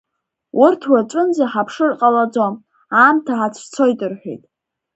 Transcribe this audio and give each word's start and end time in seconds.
Урҭ 0.63 0.81
уаҵәынӡа 0.91 1.45
ҳаԥшыр 1.51 1.91
ҟалаӡом, 1.99 2.55
аамҭа 2.99 3.33
ҳацәцоит 3.39 3.99
рҳәеит. 4.11 4.43